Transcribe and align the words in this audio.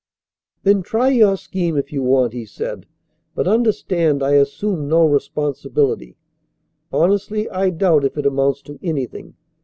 "Then 0.63 0.81
try 0.81 1.09
your 1.09 1.37
scheme 1.37 1.77
if 1.77 1.93
you 1.93 2.01
want," 2.01 2.33
he 2.33 2.43
said, 2.43 2.87
"but 3.35 3.47
understand 3.47 4.23
I 4.23 4.31
assume 4.31 4.87
no 4.87 5.05
responsibility. 5.05 6.17
Honestly, 6.91 7.47
I 7.51 7.69
doubt 7.69 8.03
if 8.03 8.17
it 8.17 8.25
amounts 8.25 8.63
to 8.63 8.79
anything. 8.81 9.35